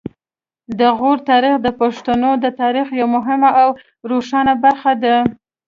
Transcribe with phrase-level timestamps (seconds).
[0.79, 3.69] د غور تاریخ د پښتنو د تاریخ یوه مهمه او
[4.11, 5.15] روښانه برخه ده